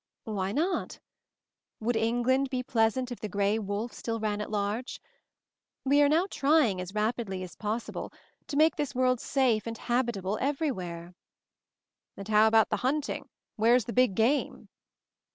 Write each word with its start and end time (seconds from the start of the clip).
"Why 0.23 0.51
not? 0.51 0.99
Would 1.79 1.95
England 1.95 2.49
be 2.49 2.63
pleasant 2.63 3.11
if 3.11 3.19
the 3.19 3.29
gray 3.29 3.59
wolf 3.59 3.93
still 3.93 4.19
ran 4.19 4.41
at 4.41 4.49
large? 4.49 4.99
We 5.85 6.01
are 6.01 6.09
now 6.09 6.25
trying, 6.27 6.81
as 6.81 6.95
rapidly 6.95 7.43
as 7.43 7.55
possible, 7.55 8.11
to 8.47 8.57
make 8.57 8.75
this 8.77 8.95
world 8.95 9.19
safe 9.19 9.67
and 9.67 9.77
habitable 9.77 10.39
every 10.41 10.71
where." 10.71 11.13
148 12.15 12.15
MOVING 12.15 12.15
THE 12.15 12.17
MOUNTAIN 12.17 12.17
"And 12.17 12.27
how 12.29 12.47
about 12.47 12.69
the 12.71 12.81
hunting? 12.81 13.29
Where's 13.57 13.85
the 13.85 13.93
big 13.93 14.15
game?" 14.15 14.69